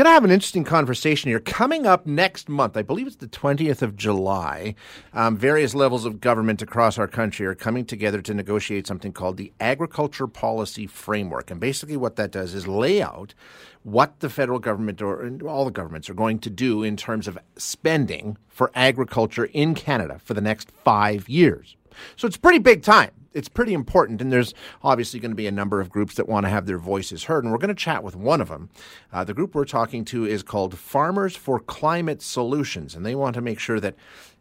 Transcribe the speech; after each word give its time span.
going 0.00 0.10
to 0.10 0.14
have 0.14 0.24
an 0.24 0.30
interesting 0.30 0.64
conversation 0.64 1.28
here. 1.28 1.40
Coming 1.40 1.86
up 1.86 2.06
next 2.06 2.48
month, 2.48 2.74
I 2.74 2.80
believe 2.80 3.06
it's 3.06 3.16
the 3.16 3.26
20th 3.26 3.82
of 3.82 3.96
July, 3.96 4.74
um, 5.12 5.36
various 5.36 5.74
levels 5.74 6.06
of 6.06 6.22
government 6.22 6.62
across 6.62 6.96
our 6.96 7.06
country 7.06 7.44
are 7.44 7.54
coming 7.54 7.84
together 7.84 8.22
to 8.22 8.32
negotiate 8.32 8.86
something 8.86 9.12
called 9.12 9.36
the 9.36 9.52
Agriculture 9.60 10.26
Policy 10.26 10.86
Framework. 10.86 11.50
And 11.50 11.60
basically, 11.60 11.98
what 11.98 12.16
that 12.16 12.32
does 12.32 12.54
is 12.54 12.66
lay 12.66 13.02
out 13.02 13.34
what 13.82 14.20
the 14.20 14.30
federal 14.30 14.58
government 14.58 15.02
or 15.02 15.30
all 15.46 15.66
the 15.66 15.70
governments 15.70 16.08
are 16.08 16.14
going 16.14 16.38
to 16.38 16.48
do 16.48 16.82
in 16.82 16.96
terms 16.96 17.28
of 17.28 17.38
spending 17.58 18.38
for 18.48 18.70
agriculture 18.74 19.50
in 19.52 19.74
Canada 19.74 20.18
for 20.24 20.32
the 20.32 20.40
next 20.40 20.70
five 20.82 21.28
years. 21.28 21.76
So 22.16 22.26
it's 22.26 22.36
pretty 22.36 22.58
big 22.58 22.82
time 22.82 23.10
it's 23.32 23.48
pretty 23.48 23.74
important, 23.74 24.20
and 24.20 24.32
there's 24.32 24.54
obviously 24.82 25.20
going 25.20 25.30
to 25.30 25.36
be 25.36 25.46
a 25.46 25.52
number 25.52 25.80
of 25.80 25.90
groups 25.90 26.16
that 26.16 26.28
want 26.28 26.46
to 26.46 26.50
have 26.50 26.66
their 26.66 26.78
voices 26.78 27.24
heard, 27.24 27.44
and 27.44 27.52
we're 27.52 27.58
going 27.58 27.68
to 27.68 27.74
chat 27.74 28.02
with 28.02 28.16
one 28.16 28.40
of 28.40 28.48
them. 28.48 28.70
Uh, 29.12 29.24
the 29.24 29.34
group 29.34 29.54
we're 29.54 29.64
talking 29.64 30.04
to 30.06 30.24
is 30.26 30.42
called 30.42 30.76
Farmers 30.76 31.36
for 31.36 31.60
Climate 31.60 32.22
Solutions, 32.22 32.94
and 32.94 33.06
they 33.06 33.14
want 33.14 33.34
to 33.34 33.40
make 33.40 33.58
sure 33.58 33.80
that 33.80 33.94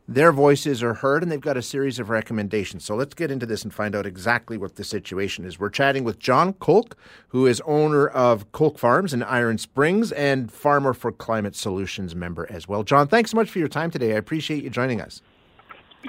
their 0.07 0.31
voices 0.31 0.81
are 0.81 0.95
heard, 0.95 1.21
and 1.21 1.31
they've 1.31 1.39
got 1.39 1.55
a 1.55 1.61
series 1.61 1.99
of 1.99 2.09
recommendations. 2.09 2.83
So 2.83 2.95
let's 2.95 3.13
get 3.13 3.29
into 3.29 3.45
this 3.45 3.63
and 3.63 3.71
find 3.71 3.95
out 3.95 4.07
exactly 4.07 4.57
what 4.57 4.75
the 4.75 4.83
situation 4.83 5.45
is. 5.45 5.59
We're 5.59 5.69
chatting 5.69 6.03
with 6.03 6.17
John 6.17 6.53
Kolk, 6.53 6.97
who 7.27 7.45
is 7.45 7.61
owner 7.63 8.07
of 8.07 8.51
Kolk 8.51 8.79
Farms 8.79 9.13
in 9.13 9.21
Iron 9.21 9.59
Springs 9.59 10.11
and 10.11 10.51
Farmer 10.51 10.93
for 10.93 11.11
Climate 11.11 11.55
Solutions 11.55 12.15
member 12.15 12.51
as 12.51 12.67
well. 12.67 12.81
John, 12.81 13.07
thanks 13.07 13.29
so 13.31 13.37
much 13.37 13.51
for 13.51 13.59
your 13.59 13.67
time 13.67 13.91
today. 13.91 14.13
I 14.13 14.17
appreciate 14.17 14.63
you 14.63 14.71
joining 14.71 14.99
us. 14.99 15.21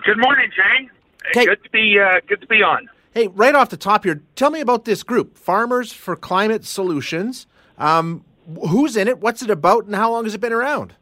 Good 0.03 0.19
morning, 0.19 0.51
Jane. 0.57 0.89
Okay. 1.29 1.47
Good 1.47 1.63
to 1.65 1.71
be 1.71 1.99
uh, 1.99 2.21
good 2.27 2.41
to 2.41 2.47
be 2.47 2.63
on. 2.63 2.89
Hey, 3.13 3.27
right 3.29 3.55
off 3.55 3.71
the 3.71 3.77
top 3.77 4.05
here, 4.05 4.23
tell 4.37 4.51
me 4.51 4.61
about 4.61 4.85
this 4.85 5.03
group, 5.03 5.37
Farmers 5.37 5.93
for 5.93 6.15
Climate 6.15 6.65
Solutions. 6.65 7.47
Um, 7.77 8.25
who's 8.69 8.97
in 8.97 9.09
it? 9.09 9.19
What's 9.19 9.43
it 9.43 9.51
about? 9.51 9.87
And 9.87 9.95
how 9.95 10.13
long 10.13 10.25
has 10.25 10.35
it 10.35 10.41
been 10.41 10.53
around? 10.53 10.95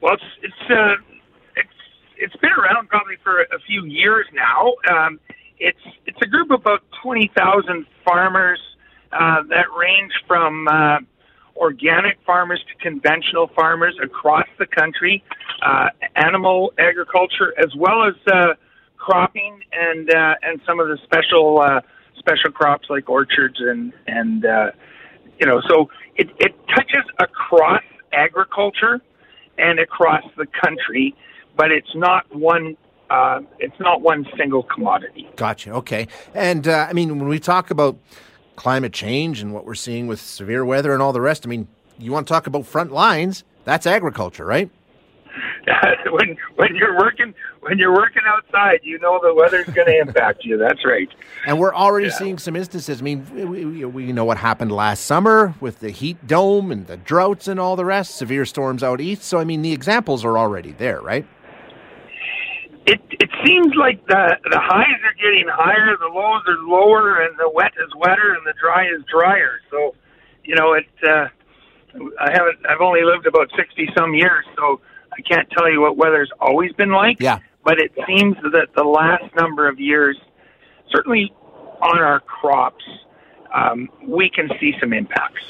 Well, 0.00 0.14
it's 0.14 0.24
it's 0.42 0.70
uh, 0.70 0.94
it's 1.56 1.68
it's 2.16 2.36
been 2.36 2.52
around 2.52 2.88
probably 2.88 3.16
for 3.22 3.42
a 3.42 3.60
few 3.66 3.84
years 3.84 4.26
now. 4.32 4.74
Um, 4.90 5.20
it's 5.58 5.78
it's 6.06 6.18
a 6.20 6.26
group 6.26 6.50
of 6.50 6.60
about 6.60 6.82
twenty 7.02 7.30
thousand 7.36 7.86
farmers 8.04 8.60
uh, 9.12 9.42
that 9.48 9.66
range 9.78 10.12
from 10.26 10.66
uh, 10.68 10.98
organic 11.56 12.18
farmers 12.26 12.60
to 12.68 12.82
conventional 12.82 13.48
farmers 13.54 13.96
across 14.02 14.46
the 14.58 14.66
country, 14.66 15.22
uh, 15.62 15.88
animal 16.16 16.72
agriculture, 16.78 17.54
as 17.58 17.74
well 17.76 18.04
as 18.04 18.14
uh, 18.32 18.54
cropping 19.02 19.60
and 19.72 20.10
uh, 20.10 20.34
and 20.42 20.60
some 20.66 20.78
of 20.78 20.86
the 20.86 20.98
special 21.02 21.60
uh, 21.60 21.80
special 22.18 22.50
crops 22.52 22.86
like 22.88 23.08
orchards 23.08 23.56
and 23.58 23.92
and 24.06 24.44
uh, 24.46 24.70
you 25.40 25.46
know 25.46 25.60
so 25.68 25.88
it 26.16 26.28
it 26.38 26.54
touches 26.68 27.04
across 27.18 27.82
agriculture 28.12 29.00
and 29.58 29.78
across 29.80 30.24
the 30.36 30.46
country, 30.62 31.14
but 31.56 31.72
it's 31.72 31.94
not 31.94 32.24
one 32.34 32.76
uh, 33.10 33.40
it's 33.58 33.78
not 33.80 34.00
one 34.00 34.24
single 34.38 34.62
commodity. 34.62 35.28
Gotcha. 35.36 35.72
Okay. 35.72 36.06
And 36.34 36.68
uh, 36.68 36.86
I 36.88 36.92
mean, 36.92 37.18
when 37.18 37.28
we 37.28 37.38
talk 37.38 37.70
about 37.70 37.98
climate 38.56 38.92
change 38.92 39.40
and 39.40 39.52
what 39.52 39.66
we're 39.66 39.74
seeing 39.74 40.06
with 40.06 40.20
severe 40.20 40.64
weather 40.64 40.92
and 40.92 41.02
all 41.02 41.12
the 41.12 41.20
rest, 41.20 41.44
I 41.44 41.48
mean, 41.50 41.68
you 41.98 42.12
want 42.12 42.26
to 42.26 42.32
talk 42.32 42.46
about 42.46 42.66
front 42.66 42.92
lines? 42.92 43.44
That's 43.64 43.86
agriculture, 43.86 44.44
right? 44.44 44.70
when 46.10 46.36
when 46.56 46.74
you're 46.74 46.96
working 46.98 47.34
when 47.60 47.78
you're 47.78 47.94
working 47.94 48.22
outside, 48.26 48.80
you 48.82 48.98
know 48.98 49.20
the 49.22 49.32
weather's 49.34 49.66
going 49.66 49.86
to 49.86 49.98
impact 49.98 50.44
you. 50.44 50.58
That's 50.58 50.84
right. 50.84 51.08
And 51.46 51.58
we're 51.58 51.74
already 51.74 52.08
yeah. 52.08 52.14
seeing 52.14 52.38
some 52.38 52.56
instances. 52.56 53.00
I 53.00 53.04
mean, 53.04 53.26
we, 53.32 53.84
we 53.84 54.12
know 54.12 54.24
what 54.24 54.38
happened 54.38 54.72
last 54.72 55.04
summer 55.04 55.54
with 55.60 55.80
the 55.80 55.90
heat 55.90 56.26
dome 56.26 56.72
and 56.72 56.86
the 56.86 56.96
droughts 56.96 57.48
and 57.48 57.60
all 57.60 57.76
the 57.76 57.84
rest, 57.84 58.16
severe 58.16 58.44
storms 58.44 58.82
out 58.82 59.00
east. 59.00 59.22
So, 59.22 59.38
I 59.38 59.44
mean, 59.44 59.62
the 59.62 59.72
examples 59.72 60.24
are 60.24 60.36
already 60.36 60.72
there, 60.72 61.00
right? 61.00 61.26
It 62.84 63.00
it 63.10 63.30
seems 63.46 63.74
like 63.76 64.04
the 64.08 64.36
the 64.50 64.58
highs 64.58 65.00
are 65.04 65.14
getting 65.22 65.46
higher, 65.48 65.96
the 65.98 66.06
lows 66.06 66.42
are 66.48 66.58
lower, 66.66 67.20
and 67.22 67.38
the 67.38 67.48
wet 67.48 67.72
is 67.78 67.90
wetter, 67.96 68.34
and 68.34 68.44
the 68.44 68.54
dry 68.60 68.86
is 68.86 69.04
drier. 69.10 69.60
So, 69.70 69.94
you 70.44 70.56
know, 70.56 70.72
it. 70.72 70.86
Uh, 71.06 71.28
I 72.18 72.32
haven't. 72.32 72.58
I've 72.68 72.80
only 72.80 73.04
lived 73.04 73.26
about 73.26 73.52
sixty 73.56 73.88
some 73.96 74.14
years, 74.14 74.44
so 74.56 74.80
I 75.12 75.20
can't 75.22 75.48
tell 75.50 75.70
you 75.70 75.80
what 75.80 75.96
weather's 75.96 76.30
always 76.40 76.72
been 76.72 76.90
like. 76.90 77.18
Yeah. 77.20 77.40
But 77.64 77.78
it 77.78 77.92
seems 78.06 78.36
that 78.42 78.68
the 78.74 78.84
last 78.84 79.24
number 79.36 79.68
of 79.68 79.78
years, 79.78 80.18
certainly 80.90 81.32
on 81.80 81.98
our 81.98 82.20
crops, 82.20 82.84
um, 83.54 83.88
we 84.06 84.30
can 84.30 84.48
see 84.58 84.72
some 84.80 84.92
impacts. 84.92 85.42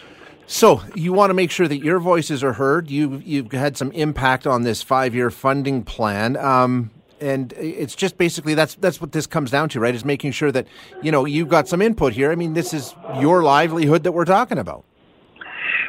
So 0.46 0.82
you 0.94 1.12
want 1.12 1.30
to 1.30 1.34
make 1.34 1.50
sure 1.50 1.68
that 1.68 1.78
your 1.78 1.98
voices 1.98 2.44
are 2.44 2.54
heard. 2.54 2.90
You 2.90 3.22
you've 3.24 3.52
had 3.52 3.76
some 3.76 3.92
impact 3.92 4.46
on 4.46 4.62
this 4.62 4.82
five 4.82 5.14
year 5.14 5.30
funding 5.30 5.82
plan. 5.82 6.36
Um, 6.36 6.90
and 7.20 7.52
it's 7.54 7.94
just 7.94 8.18
basically 8.18 8.54
that's 8.54 8.74
that's 8.74 9.00
what 9.00 9.12
this 9.12 9.26
comes 9.26 9.50
down 9.50 9.68
to, 9.70 9.80
right? 9.80 9.94
Is 9.94 10.04
making 10.04 10.32
sure 10.32 10.52
that 10.52 10.66
you 11.00 11.12
know 11.12 11.24
you've 11.24 11.48
got 11.48 11.68
some 11.68 11.80
input 11.80 12.12
here. 12.12 12.32
I 12.32 12.34
mean, 12.34 12.52
this 12.52 12.74
is 12.74 12.94
your 13.18 13.42
livelihood 13.42 14.02
that 14.02 14.12
we're 14.12 14.24
talking 14.24 14.58
about. 14.58 14.84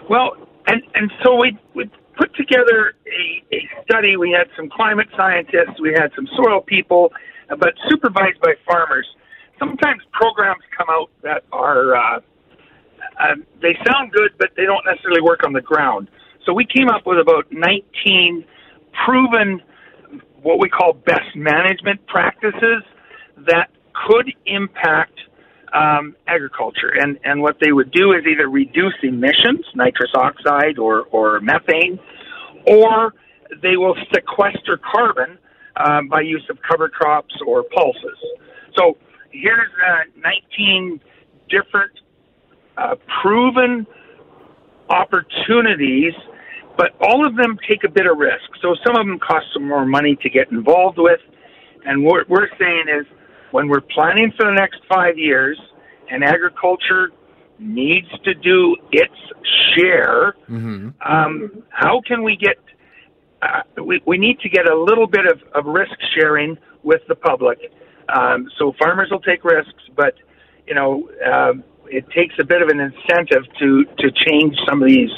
Well, 0.09 0.37
and 0.67 0.81
and 0.93 1.11
so 1.23 1.35
we 1.35 1.57
we 1.73 1.89
put 2.17 2.33
together 2.35 2.93
a, 3.07 3.55
a 3.55 3.69
study. 3.83 4.17
We 4.17 4.31
had 4.31 4.47
some 4.55 4.69
climate 4.69 5.07
scientists, 5.15 5.79
we 5.81 5.91
had 5.91 6.11
some 6.15 6.27
soil 6.35 6.61
people, 6.61 7.11
but 7.49 7.73
supervised 7.89 8.39
by 8.41 8.53
farmers. 8.65 9.07
Sometimes 9.59 10.01
programs 10.11 10.63
come 10.77 10.87
out 10.89 11.09
that 11.21 11.43
are 11.51 11.95
uh, 11.95 12.19
uh, 13.19 13.35
they 13.61 13.77
sound 13.85 14.11
good, 14.11 14.31
but 14.39 14.49
they 14.57 14.65
don't 14.65 14.83
necessarily 14.85 15.21
work 15.21 15.41
on 15.45 15.53
the 15.53 15.61
ground. 15.61 16.09
So 16.45 16.53
we 16.53 16.65
came 16.65 16.89
up 16.89 17.05
with 17.05 17.19
about 17.19 17.45
19 17.51 18.45
proven 19.05 19.61
what 20.41 20.59
we 20.59 20.69
call 20.69 20.93
best 20.93 21.35
management 21.35 22.05
practices 22.07 22.83
that 23.47 23.69
could 24.07 24.31
impact 24.45 25.19
um, 25.73 26.15
agriculture. 26.27 26.93
And, 26.95 27.19
and 27.23 27.41
what 27.41 27.57
they 27.59 27.71
would 27.71 27.91
do 27.91 28.13
is 28.13 28.25
either 28.25 28.47
reduce 28.47 28.93
emissions, 29.01 29.65
nitrous 29.75 30.11
oxide 30.15 30.77
or, 30.77 31.03
or 31.11 31.39
methane, 31.41 31.99
or 32.67 33.13
they 33.61 33.75
will 33.75 33.95
sequester 34.13 34.79
carbon 34.91 35.37
um, 35.75 36.07
by 36.07 36.21
use 36.21 36.45
of 36.49 36.57
cover 36.69 36.89
crops 36.89 37.33
or 37.45 37.63
pulses. 37.63 38.17
So 38.77 38.97
here's 39.31 39.69
uh, 39.85 40.03
19 40.57 41.01
different 41.49 41.91
uh, 42.77 42.95
proven 43.21 43.85
opportunities, 44.89 46.13
but 46.77 46.91
all 47.01 47.25
of 47.25 47.35
them 47.35 47.57
take 47.67 47.83
a 47.83 47.89
bit 47.89 48.05
of 48.05 48.17
risk. 48.17 48.49
So 48.61 48.75
some 48.85 48.95
of 48.95 49.05
them 49.05 49.19
cost 49.19 49.47
some 49.53 49.67
more 49.67 49.85
money 49.85 50.17
to 50.21 50.29
get 50.29 50.51
involved 50.51 50.97
with. 50.97 51.19
And 51.85 52.03
what 52.03 52.29
we're 52.29 52.49
saying 52.57 52.85
is 52.87 53.05
when 53.53 53.67
we're 53.67 53.81
planning 53.81 54.33
for 54.35 54.47
the 54.47 54.51
next 54.51 54.81
five 54.89 55.15
years 55.15 55.61
and 56.09 56.23
agriculture 56.23 57.11
needs 57.59 58.07
to 58.23 58.33
do 58.33 58.75
its 58.91 59.13
share, 59.75 60.33
mm-hmm. 60.49 60.89
um, 61.07 61.63
how 61.69 62.01
can 62.01 62.23
we 62.23 62.35
get, 62.35 62.57
uh, 63.43 63.61
we, 63.85 64.01
we 64.07 64.17
need 64.17 64.39
to 64.39 64.49
get 64.49 64.67
a 64.67 64.75
little 64.75 65.05
bit 65.05 65.27
of, 65.27 65.39
of 65.53 65.71
risk 65.71 65.93
sharing 66.17 66.57
with 66.81 67.01
the 67.07 67.13
public. 67.13 67.59
Um, 68.09 68.49
so 68.57 68.73
farmers 68.79 69.09
will 69.11 69.21
take 69.21 69.43
risks, 69.45 69.83
but, 69.95 70.15
you 70.65 70.73
know, 70.73 71.07
uh, 71.23 71.53
it 71.85 72.09
takes 72.09 72.33
a 72.39 72.43
bit 72.43 72.63
of 72.63 72.69
an 72.69 72.79
incentive 72.79 73.43
to, 73.59 73.85
to 73.99 74.11
change 74.11 74.55
some 74.67 74.81
of 74.81 74.89
these 74.89 75.11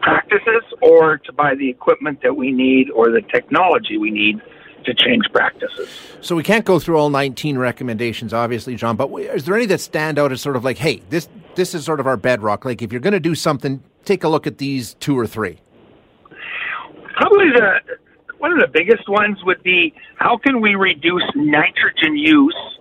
practices 0.00 0.64
or 0.80 1.18
to 1.18 1.32
buy 1.32 1.54
the 1.54 1.70
equipment 1.70 2.18
that 2.24 2.34
we 2.34 2.50
need 2.50 2.90
or 2.90 3.12
the 3.12 3.22
technology 3.32 3.98
we 3.98 4.10
need 4.10 4.40
to 4.84 4.94
change 4.94 5.24
practices. 5.32 5.88
So 6.20 6.36
we 6.36 6.42
can't 6.42 6.64
go 6.64 6.78
through 6.78 6.98
all 6.98 7.10
19 7.10 7.58
recommendations, 7.58 8.32
obviously, 8.32 8.76
John. 8.76 8.96
But 8.96 9.12
is 9.12 9.44
there 9.44 9.56
any 9.56 9.66
that 9.66 9.80
stand 9.80 10.18
out 10.18 10.32
as 10.32 10.40
sort 10.40 10.56
of 10.56 10.64
like, 10.64 10.78
hey, 10.78 11.02
this 11.10 11.28
this 11.54 11.74
is 11.74 11.84
sort 11.84 12.00
of 12.00 12.06
our 12.06 12.16
bedrock? 12.16 12.64
Like, 12.64 12.82
if 12.82 12.92
you're 12.92 13.00
going 13.00 13.12
to 13.12 13.20
do 13.20 13.34
something, 13.34 13.82
take 14.04 14.24
a 14.24 14.28
look 14.28 14.46
at 14.46 14.58
these 14.58 14.94
two 14.94 15.18
or 15.18 15.26
three. 15.26 15.58
Probably 17.16 17.50
the 17.54 17.80
one 18.38 18.52
of 18.52 18.58
the 18.58 18.68
biggest 18.72 19.08
ones 19.08 19.38
would 19.44 19.62
be 19.62 19.94
how 20.16 20.36
can 20.36 20.60
we 20.60 20.74
reduce 20.74 21.22
nitrogen 21.36 22.16
use 22.16 22.78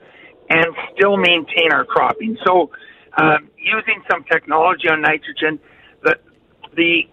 and 0.50 0.66
still 0.96 1.18
maintain 1.18 1.72
our 1.72 1.86
cropping? 1.86 2.38
So, 2.44 2.72
um, 3.18 3.50
using 3.58 4.02
some 4.10 4.24
technology 4.24 4.90
on 4.90 5.02
nitrogen, 5.02 5.60
the 6.04 6.18
the 6.76 7.04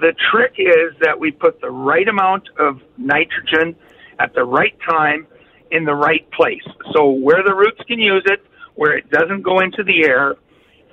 the 0.00 0.14
trick 0.30 0.54
is 0.58 0.94
that 1.00 1.18
we 1.18 1.30
put 1.30 1.60
the 1.60 1.70
right 1.70 2.08
amount 2.08 2.48
of 2.58 2.80
nitrogen 2.96 3.76
at 4.18 4.34
the 4.34 4.44
right 4.44 4.76
time 4.88 5.26
in 5.70 5.84
the 5.84 5.94
right 5.94 6.28
place. 6.32 6.62
So 6.92 7.10
where 7.10 7.42
the 7.42 7.54
roots 7.54 7.80
can 7.86 7.98
use 7.98 8.22
it, 8.26 8.40
where 8.74 8.96
it 8.96 9.10
doesn't 9.10 9.42
go 9.42 9.60
into 9.60 9.82
the 9.82 10.04
air, 10.04 10.36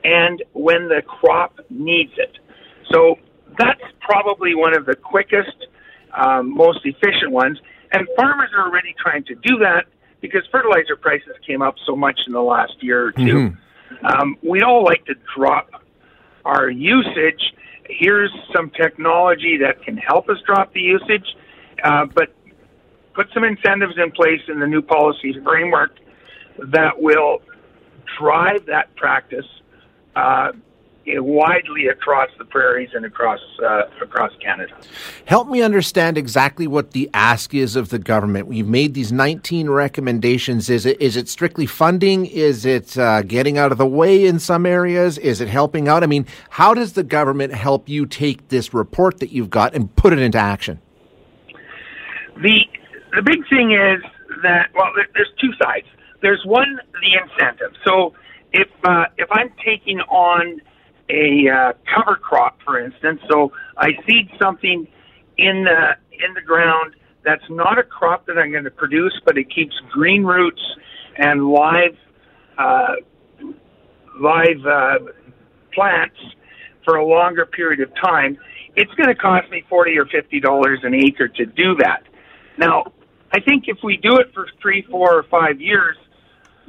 and 0.03 0.43
when 0.53 0.87
the 0.87 1.01
crop 1.05 1.59
needs 1.69 2.13
it. 2.17 2.37
So 2.91 3.15
that's 3.57 3.81
probably 4.01 4.55
one 4.55 4.75
of 4.75 4.85
the 4.85 4.95
quickest, 4.95 5.67
um, 6.17 6.55
most 6.55 6.79
efficient 6.83 7.31
ones. 7.31 7.59
And 7.91 8.07
farmers 8.15 8.49
are 8.55 8.67
already 8.67 8.95
trying 9.01 9.23
to 9.25 9.35
do 9.35 9.57
that 9.59 9.85
because 10.21 10.41
fertilizer 10.51 10.95
prices 10.95 11.33
came 11.45 11.61
up 11.61 11.75
so 11.85 11.95
much 11.95 12.19
in 12.27 12.33
the 12.33 12.41
last 12.41 12.73
year 12.81 13.07
or 13.07 13.11
2 13.11 13.21
mm-hmm. 13.21 14.05
um, 14.05 14.37
we 14.41 14.61
all 14.61 14.83
like 14.83 15.05
to 15.05 15.13
drop 15.35 15.69
our 16.45 16.69
usage 16.69 17.53
here's 17.89 18.31
some 18.55 18.69
technology 18.71 19.57
that 19.57 19.83
can 19.83 19.97
help 19.97 20.29
us 20.29 20.37
drop 20.45 20.73
the 20.73 20.81
usage, 20.81 21.25
uh, 21.83 22.05
but 22.05 22.33
put 23.13 23.27
some 23.33 23.43
incentives 23.43 23.95
in 23.97 24.11
place 24.11 24.41
in 24.47 24.59
the 24.59 24.67
new 24.67 24.81
policy 24.81 25.35
framework 25.43 25.95
that 26.71 27.01
will 27.01 27.41
drive 28.19 28.65
that 28.67 28.95
practice 28.95 29.45
uh, 30.15 30.51
widely 31.05 31.87
across 31.87 32.29
the 32.37 32.45
prairies 32.45 32.89
and 32.93 33.05
across 33.05 33.39
uh, 33.61 33.83
across 34.01 34.31
Canada. 34.41 34.73
Help 35.25 35.49
me 35.49 35.61
understand 35.61 36.17
exactly 36.17 36.65
what 36.65 36.91
the 36.91 37.09
ask 37.13 37.53
is 37.53 37.75
of 37.75 37.89
the 37.89 37.99
government. 37.99 38.47
We've 38.47 38.67
made 38.67 38.93
these 38.93 39.11
19 39.11 39.69
recommendations. 39.69 40.69
Is 40.69 40.85
it 40.85 41.01
is 41.01 41.17
it 41.17 41.27
strictly 41.27 41.65
funding? 41.65 42.25
Is 42.25 42.65
it 42.65 42.97
uh, 42.97 43.21
getting 43.23 43.57
out 43.57 43.71
of 43.71 43.77
the 43.77 43.85
way 43.85 44.25
in 44.25 44.39
some 44.39 44.65
areas? 44.65 45.17
Is 45.17 45.41
it 45.41 45.49
helping 45.49 45.87
out? 45.87 46.03
I 46.03 46.07
mean, 46.07 46.25
how 46.51 46.73
does 46.73 46.93
the 46.93 47.03
government 47.03 47.53
help 47.53 47.89
you 47.89 48.05
take 48.05 48.47
this 48.47 48.73
report 48.73 49.19
that 49.19 49.31
you've 49.31 49.49
got 49.49 49.73
and 49.73 49.93
put 49.95 50.13
it 50.13 50.19
into 50.19 50.37
action? 50.37 50.79
The 52.41 52.65
the 53.15 53.21
big 53.21 53.47
thing 53.49 53.71
is 53.71 54.01
that 54.43 54.69
well, 54.73 54.91
there's 55.13 55.31
two 55.39 55.51
sides. 55.61 55.87
There's 56.21 56.41
one 56.45 56.79
the 56.93 57.19
incentive. 57.21 57.75
So 57.85 58.13
if 58.51 58.67
uh, 58.83 59.05
if 59.17 59.29
I'm 59.31 59.51
taking 59.65 59.99
on 60.01 60.61
a 61.09 61.49
uh, 61.49 61.73
cover 61.93 62.15
crop, 62.15 62.57
for 62.63 62.79
instance. 62.79 63.21
So 63.29 63.51
I 63.77 63.89
seed 64.07 64.29
something 64.39 64.87
in 65.37 65.65
the 65.65 66.25
in 66.25 66.33
the 66.33 66.41
ground 66.41 66.95
that's 67.25 67.43
not 67.49 67.79
a 67.79 67.83
crop 67.83 68.25
that 68.27 68.37
I'm 68.37 68.51
going 68.51 68.65
to 68.65 68.71
produce, 68.71 69.19
but 69.25 69.37
it 69.37 69.53
keeps 69.53 69.73
green 69.91 70.23
roots 70.23 70.61
and 71.17 71.47
live 71.47 71.95
uh, 72.57 72.95
live 74.19 74.65
uh, 74.65 74.99
plants 75.73 76.17
for 76.85 76.95
a 76.95 77.05
longer 77.05 77.45
period 77.45 77.79
of 77.81 77.89
time. 77.95 78.37
It's 78.75 78.91
going 78.95 79.09
to 79.09 79.15
cost 79.15 79.49
me 79.49 79.63
forty 79.69 79.97
or 79.97 80.05
fifty 80.05 80.39
dollars 80.39 80.79
an 80.83 80.93
acre 80.93 81.27
to 81.27 81.45
do 81.45 81.75
that. 81.75 82.03
Now, 82.57 82.85
I 83.33 83.39
think 83.39 83.65
if 83.67 83.77
we 83.83 83.97
do 83.97 84.17
it 84.17 84.31
for 84.33 84.47
three, 84.61 84.83
four, 84.83 85.17
or 85.17 85.23
five 85.23 85.59
years, 85.59 85.97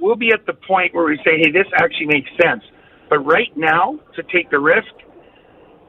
we'll 0.00 0.16
be 0.16 0.30
at 0.32 0.46
the 0.46 0.54
point 0.54 0.94
where 0.94 1.04
we 1.04 1.18
say, 1.18 1.38
"Hey, 1.38 1.50
this 1.50 1.66
actually 1.76 2.06
makes 2.06 2.30
sense." 2.42 2.64
But 3.10 3.18
right 3.18 3.54
now, 3.56 3.98
to 4.16 4.22
take 4.22 4.50
the 4.50 4.58
risk, 4.58 4.92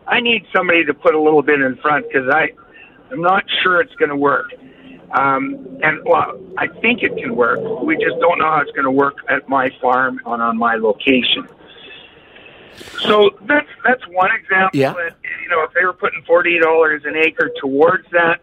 I 0.07 0.19
need 0.19 0.45
somebody 0.55 0.85
to 0.85 0.93
put 0.93 1.15
a 1.15 1.21
little 1.21 1.41
bit 1.41 1.61
in 1.61 1.77
front 1.77 2.05
because 2.07 2.29
I, 2.29 2.49
I'm 3.11 3.21
not 3.21 3.43
sure 3.63 3.81
it's 3.81 3.95
going 3.95 4.09
to 4.09 4.15
work. 4.17 4.51
Um, 5.11 5.79
and 5.81 6.03
well, 6.03 6.39
I 6.57 6.67
think 6.67 7.03
it 7.03 7.15
can 7.17 7.35
work. 7.35 7.59
We 7.81 7.95
just 7.95 8.19
don't 8.19 8.39
know 8.39 8.49
how 8.49 8.59
it's 8.61 8.71
going 8.71 8.85
to 8.85 8.91
work 8.91 9.17
at 9.29 9.47
my 9.47 9.69
farm 9.81 10.19
and 10.25 10.41
on 10.41 10.57
my 10.57 10.75
location. 10.75 11.47
So 13.07 13.29
that's 13.47 13.69
that's 13.85 14.05
one 14.09 14.31
example. 14.31 14.77
Yeah. 14.77 14.93
That, 14.93 15.15
you 15.41 15.49
know, 15.49 15.63
if 15.63 15.71
they 15.73 15.85
were 15.85 15.93
putting 15.93 16.21
forty 16.23 16.59
dollars 16.59 17.03
an 17.05 17.15
acre 17.15 17.49
towards 17.61 18.05
that 18.11 18.41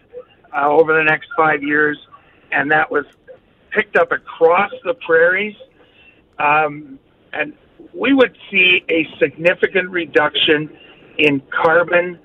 uh, 0.56 0.69
over 0.69 0.96
the 0.96 1.05
next 1.05 1.29
five 1.37 1.62
years, 1.62 1.99
and 2.52 2.70
that 2.70 2.90
was 2.90 3.04
picked 3.70 3.96
up 3.96 4.12
across 4.12 4.70
the 4.84 4.94
prairies, 4.94 5.56
um, 6.38 6.99
and 7.32 7.54
we 7.94 8.12
would 8.12 8.37
see 8.50 8.84
a 8.88 9.06
significant 9.19 9.90
reduction 9.90 10.70
in 11.19 11.43
carbon 11.50 12.19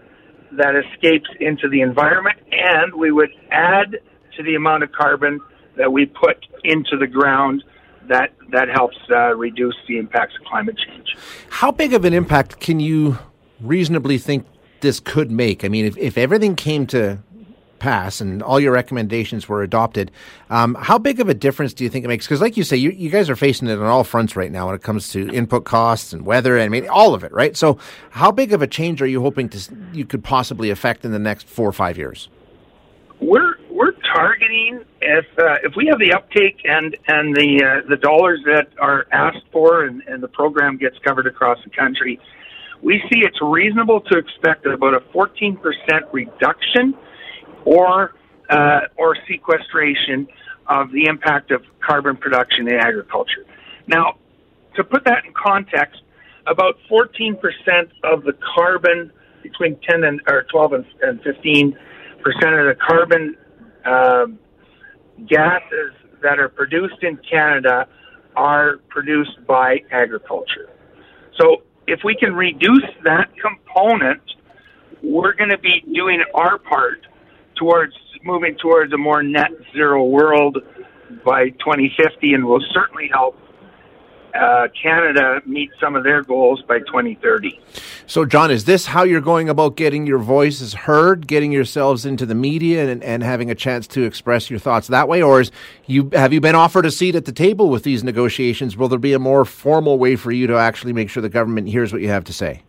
that 0.53 0.75
escapes 0.75 1.29
into 1.39 1.67
the 1.69 1.81
environment, 1.81 2.37
and 2.51 2.93
we 2.93 3.11
would 3.11 3.31
add 3.51 3.99
to 4.35 4.43
the 4.43 4.55
amount 4.55 4.83
of 4.83 4.91
carbon 4.91 5.39
that 5.77 5.91
we 5.91 6.05
put 6.05 6.45
into 6.63 6.97
the 6.97 7.07
ground 7.07 7.63
that 8.07 8.33
that 8.51 8.69
helps 8.69 8.97
uh, 9.09 9.35
reduce 9.35 9.75
the 9.87 9.97
impacts 9.97 10.33
of 10.39 10.45
climate 10.45 10.77
change. 10.77 11.15
How 11.49 11.71
big 11.71 11.93
of 11.93 12.05
an 12.05 12.13
impact 12.13 12.59
can 12.59 12.79
you 12.79 13.17
reasonably 13.59 14.17
think 14.17 14.45
this 14.79 14.99
could 14.99 15.29
make? 15.29 15.65
I 15.65 15.67
mean, 15.67 15.85
if, 15.85 15.97
if 15.97 16.17
everything 16.17 16.55
came 16.55 16.87
to 16.87 17.19
pass 17.79 18.21
and 18.21 18.41
all 18.41 18.59
your 18.59 18.71
recommendations 18.71 19.47
were 19.47 19.63
adopted, 19.63 20.11
um, 20.49 20.75
how 20.75 20.97
big 20.97 21.19
of 21.19 21.29
a 21.29 21.33
difference 21.33 21.73
do 21.73 21.83
you 21.83 21.89
think 21.89 22.05
it 22.05 22.07
makes? 22.07 22.25
Because, 22.25 22.41
like 22.41 22.57
you 22.57 22.63
say, 22.63 22.77
you, 22.77 22.91
you 22.91 23.09
guys 23.09 23.29
are 23.29 23.35
facing 23.35 23.67
it 23.67 23.77
on 23.77 23.85
all 23.85 24.03
fronts 24.03 24.35
right 24.35 24.51
now 24.51 24.67
when 24.67 24.75
it 24.75 24.83
comes 24.83 25.09
to 25.09 25.29
input 25.29 25.65
costs 25.65 26.13
and 26.13 26.25
weather. 26.25 26.59
I 26.59 26.69
mean, 26.69 26.87
all 26.87 27.13
of 27.13 27.23
it, 27.23 27.31
right? 27.31 27.55
So, 27.55 27.77
how 28.09 28.31
big 28.31 28.53
of 28.53 28.61
a 28.61 28.67
change 28.67 29.01
are 29.01 29.07
you 29.07 29.21
hoping 29.21 29.49
to 29.49 29.75
you 29.93 30.05
could 30.05 30.23
possibly 30.23 30.69
affect 30.69 31.05
in 31.05 31.11
the 31.11 31.19
next 31.19 31.47
four 31.47 31.67
or 31.67 31.73
five 31.73 31.97
years? 31.97 32.29
We're 33.19 33.57
we're 33.69 33.93
targeting 34.13 34.83
if 35.01 35.25
uh, 35.37 35.57
if 35.63 35.73
we 35.75 35.87
have 35.87 35.99
the 35.99 36.13
uptake 36.13 36.61
and 36.65 36.95
and 37.07 37.35
the 37.35 37.63
uh, 37.63 37.89
the 37.89 37.97
dollars 37.97 38.41
that 38.45 38.67
are 38.79 39.07
asked 39.11 39.45
for 39.51 39.85
and, 39.85 40.01
and 40.07 40.21
the 40.21 40.27
program 40.27 40.77
gets 40.77 40.97
covered 40.99 41.27
across 41.27 41.57
the 41.63 41.69
country, 41.69 42.19
we 42.81 42.99
see 43.11 43.19
it's 43.19 43.41
reasonable 43.41 44.01
to 44.01 44.17
expect 44.17 44.65
about 44.65 44.93
a 44.93 44.99
14% 44.99 45.57
reduction 46.11 46.95
or 47.67 48.13
uh, 48.49 48.79
or 48.95 49.17
sequestration 49.27 50.25
of 50.67 50.91
the 50.91 51.05
impact 51.05 51.51
of 51.51 51.61
carbon 51.85 52.15
production 52.15 52.67
in 52.67 52.75
agriculture. 52.75 53.45
Now, 53.87 54.15
to 54.75 54.83
put 54.83 55.03
that 55.03 55.25
in 55.25 55.33
context, 55.33 56.01
about 56.45 56.77
14% 56.89 57.35
of 58.03 58.23
the 58.23 58.33
carbon 58.55 59.11
between 59.43 59.77
10 59.89 60.03
and 60.05 60.21
or 60.29 60.45
12 60.49 60.73
and, 60.73 60.85
and 61.01 61.21
15 61.21 61.77
percent 62.23 62.55
of 62.55 62.67
the 62.67 62.75
carbon 62.75 63.35
uh, 63.85 64.27
gases 65.27 65.91
that 66.23 66.39
are 66.39 66.49
produced 66.49 67.01
in 67.03 67.17
Canada 67.29 67.87
are 68.35 68.77
produced 68.89 69.45
by 69.45 69.81
agriculture. 69.91 70.69
So, 71.39 71.63
if 71.85 72.01
we 72.03 72.15
can 72.15 72.33
reduce 72.33 72.89
that 73.03 73.29
component, 73.41 74.21
we're 75.01 75.33
going 75.33 75.49
to 75.49 75.57
be 75.57 75.83
doing 75.93 76.23
our 76.33 76.57
part 76.57 77.06
towards 77.57 77.93
moving 78.23 78.55
towards 78.55 78.93
a 78.93 78.97
more 78.97 79.23
net 79.23 79.51
zero 79.73 80.03
world 80.03 80.57
by 81.23 81.49
2050, 81.49 82.33
and 82.33 82.45
will 82.45 82.63
certainly 82.73 83.09
help 83.11 83.37
uh, 84.37 84.67
Canada 84.81 85.41
meet 85.45 85.71
some 85.79 85.95
of 85.95 86.03
their 86.03 86.21
goals 86.21 86.61
by 86.67 86.79
2030. 86.79 87.59
So, 88.05 88.25
John, 88.25 88.51
is 88.51 88.65
this 88.65 88.85
how 88.85 89.03
you're 89.03 89.21
going 89.21 89.49
about 89.49 89.75
getting 89.75 90.05
your 90.05 90.19
voices 90.19 90.73
heard, 90.73 91.27
getting 91.27 91.51
yourselves 91.51 92.05
into 92.05 92.25
the 92.25 92.35
media, 92.35 92.89
and, 92.89 93.03
and 93.03 93.23
having 93.23 93.49
a 93.49 93.55
chance 93.55 93.87
to 93.87 94.03
express 94.03 94.49
your 94.49 94.59
thoughts 94.59 94.87
that 94.87 95.07
way, 95.07 95.21
or 95.21 95.41
is 95.41 95.51
you 95.85 96.09
have 96.13 96.33
you 96.33 96.41
been 96.41 96.55
offered 96.55 96.85
a 96.85 96.91
seat 96.91 97.15
at 97.15 97.25
the 97.25 97.31
table 97.31 97.69
with 97.69 97.83
these 97.83 98.03
negotiations? 98.03 98.77
Will 98.77 98.89
there 98.89 98.99
be 98.99 99.13
a 99.13 99.19
more 99.19 99.45
formal 99.45 99.97
way 99.97 100.15
for 100.15 100.31
you 100.31 100.47
to 100.47 100.57
actually 100.57 100.93
make 100.93 101.09
sure 101.09 101.21
the 101.21 101.29
government 101.29 101.69
hears 101.69 101.91
what 101.91 102.01
you 102.01 102.09
have 102.09 102.23
to 102.25 102.33
say? 102.33 102.63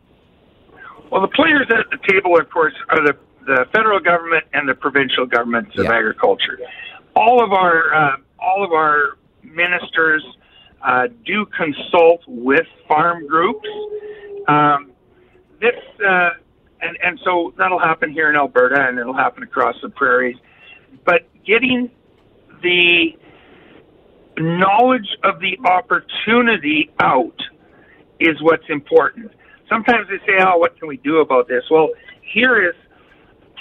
Well, 1.11 1.23
the 1.23 1.29
players 1.29 1.67
at 1.71 1.91
the 1.91 1.99
table, 2.07 2.39
of 2.39 2.51
course, 2.51 2.75
are 2.91 3.03
the 3.03 3.17
the 3.49 3.65
federal 3.75 3.99
government 3.99 4.45
and 4.53 4.69
the 4.69 4.75
provincial 4.75 5.25
governments 5.27 5.73
of 5.79 5.85
Yeah. 5.87 5.93
agriculture. 5.95 6.59
All 7.17 7.43
of 7.43 7.53
our 7.53 7.95
uh, 7.95 8.17
all 8.39 8.63
of 8.63 8.73
our 8.73 9.17
ministers 9.43 10.23
uh, 10.87 11.09
do 11.25 11.47
consult 11.47 12.21
with 12.29 12.67
farm 12.87 13.27
groups. 13.27 13.67
Um, 14.47 14.93
this 15.61 15.75
uh, 16.07 16.31
and 16.83 16.97
and 17.03 17.19
so 17.25 17.53
that'll 17.57 17.79
happen 17.81 18.13
here 18.13 18.29
in 18.31 18.37
Alberta, 18.37 18.81
and 18.87 18.99
it'll 18.99 19.15
happen 19.27 19.43
across 19.43 19.77
the 19.83 19.89
prairies. 19.89 20.37
But 21.05 21.27
getting 21.45 21.91
the 22.63 23.17
knowledge 24.37 25.09
of 25.25 25.41
the 25.41 25.59
opportunity 25.65 26.91
out 27.01 27.41
is 28.21 28.37
what's 28.43 28.69
important. 28.69 29.33
Sometimes 29.71 30.07
they 30.09 30.19
say, 30.27 30.39
"Oh, 30.41 30.59
what 30.59 30.79
can 30.79 30.87
we 30.87 30.99
do 30.99 31.19
about 31.19 31.49
this?" 31.49 31.65
Well, 31.71 31.89
here 32.23 32.63
is 32.69 32.75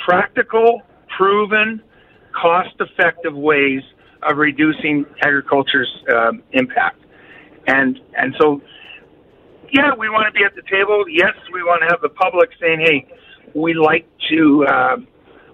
practical, 0.07 0.81
proven, 1.17 1.81
cost-effective 2.33 3.35
ways 3.35 3.81
of 4.23 4.37
reducing 4.37 5.05
agriculture's 5.23 5.91
um, 6.15 6.41
impact. 6.53 7.01
And 7.67 7.99
and 8.17 8.33
so, 8.39 8.61
yeah, 9.73 9.91
we 9.97 10.09
want 10.09 10.25
to 10.27 10.31
be 10.31 10.45
at 10.45 10.55
the 10.55 10.61
table. 10.71 11.03
Yes, 11.09 11.33
we 11.51 11.61
want 11.63 11.81
to 11.81 11.87
have 11.89 12.01
the 12.01 12.09
public 12.09 12.49
saying, 12.61 12.79
"Hey, 12.79 13.07
we 13.53 13.73
like 13.73 14.07
to 14.29 14.65
uh, 14.65 14.97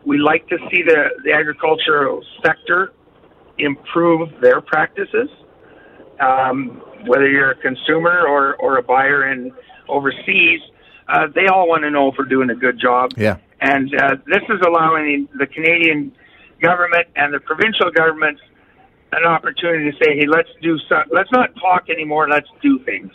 we 0.05 0.19
like 0.19 0.48
to 0.50 0.57
see 0.69 0.83
the 0.83 1.10
the 1.25 1.33
agricultural 1.33 2.24
sector 2.45 2.93
improve 3.57 4.29
their 4.41 4.62
practices." 4.62 5.29
Um, 6.19 6.81
whether 7.07 7.27
you're 7.27 7.51
a 7.51 7.55
consumer 7.55 8.25
or, 8.27 8.55
or 8.57 8.77
a 8.77 8.83
buyer 8.83 9.31
in 9.31 9.51
overseas, 9.89 10.62
uh, 11.10 11.27
they 11.36 11.48
all 11.48 11.67
want 11.67 11.83
to 11.83 11.89
know 11.89 12.10
if 12.10 12.15
we're 12.17 12.25
doing 12.25 12.50
a 12.51 12.55
good 12.55 12.79
job. 12.79 13.12
Yeah. 13.17 13.38
And 13.63 13.96
uh, 13.96 14.15
this 14.27 14.43
is 14.50 14.60
allowing 14.67 15.29
the 15.39 15.48
Canadian 15.48 16.12
government 16.62 17.08
and 17.15 17.34
the 17.34 17.39
provincial 17.39 17.89
governments 17.91 18.41
an 19.13 19.25
opportunity 19.25 19.89
to 19.89 19.98
say, 20.03 20.17
"Hey, 20.17 20.25
let's 20.27 20.50
do 20.62 20.77
some. 20.89 21.03
Let's 21.12 21.32
not 21.32 21.55
talk 21.55 21.89
anymore. 21.89 22.27
Let's 22.27 22.50
do 22.62 22.79
things." 22.79 23.12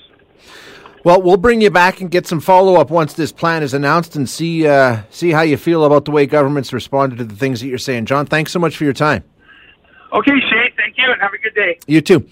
Well, 1.05 1.21
we'll 1.21 1.37
bring 1.37 1.61
you 1.61 1.71
back 1.71 2.01
and 2.01 2.11
get 2.11 2.27
some 2.27 2.41
follow 2.41 2.77
up 2.77 2.91
once 2.91 3.13
this 3.13 3.31
plan 3.31 3.63
is 3.63 3.75
announced, 3.75 4.17
and 4.17 4.27
see 4.29 4.67
uh, 4.67 5.03
see 5.11 5.33
how 5.33 5.43
you 5.43 5.59
feel 5.59 5.85
about 5.85 6.07
the 6.07 6.13
way 6.13 6.25
governments 6.25 6.73
responded 6.73 7.19
to 7.19 7.25
the 7.25 7.37
things 7.37 7.61
that 7.61 7.69
you're 7.69 7.77
saying. 7.77 8.07
John, 8.07 8.25
thanks 8.25 8.51
so 8.51 8.59
much 8.59 8.75
for 8.77 8.85
your 8.85 8.95
time. 8.95 9.25
Okay, 10.15 10.41
Shay. 10.51 10.73
Thank 10.77 10.97
you, 10.97 11.13
and 11.13 11.21
have 11.21 11.35
a 11.35 11.39
good 11.39 11.55
day. 11.55 11.79
You 11.87 12.01
too. 12.01 12.27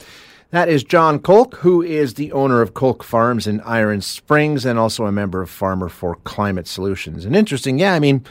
That 0.51 0.69
is 0.69 0.85
John 0.85 1.19
Kolk, 1.19 1.57
who 1.57 1.83
is 1.83 2.15
the 2.15 2.31
owner 2.33 2.63
of 2.63 2.73
Kolk 2.73 3.03
Farms 3.03 3.49
in 3.49 3.61
Iron 3.63 4.01
Springs 4.01 4.65
and 4.65 4.79
also 4.79 5.07
a 5.07 5.13
member 5.13 5.43
of 5.43 5.51
Farmer 5.51 5.89
for 5.89 6.17
Climate 6.25 6.69
Solutions. 6.69 7.25
And 7.25 7.35
interesting, 7.35 7.79
yeah, 7.81 7.95
I 7.95 7.99
mean, 7.99 8.25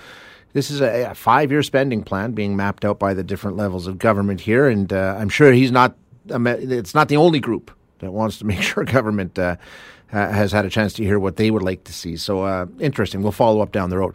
this 0.53 0.71
is 0.71 0.79
a, 0.79 1.11
a 1.11 1.15
five 1.15 1.51
year 1.51 1.61
spending 1.61 2.03
plan 2.03 2.31
being 2.31 2.55
mapped 2.55 2.85
out 2.85 2.99
by 2.99 3.13
the 3.13 3.23
different 3.23 3.57
levels 3.57 3.85
of 3.85 3.97
government 3.97 4.39
here. 4.39 4.69
And 4.69 4.91
uh, 4.93 5.17
I'm 5.19 5.27
sure 5.27 5.51
he's 5.51 5.71
not, 5.71 5.97
it's 6.29 6.95
not 6.95 7.09
the 7.09 7.17
only 7.17 7.41
group 7.41 7.69
that 7.99 8.11
wants 8.11 8.37
to 8.39 8.45
make 8.45 8.61
sure 8.61 8.85
government 8.85 9.37
uh, 9.37 9.57
has 10.07 10.53
had 10.53 10.63
a 10.63 10.69
chance 10.69 10.93
to 10.93 11.03
hear 11.03 11.19
what 11.19 11.35
they 11.35 11.51
would 11.51 11.63
like 11.63 11.83
to 11.83 11.93
see. 11.93 12.15
So 12.15 12.43
uh, 12.43 12.67
interesting. 12.79 13.23
We'll 13.23 13.33
follow 13.33 13.59
up 13.59 13.73
down 13.73 13.89
the 13.89 13.97
road. 13.97 14.13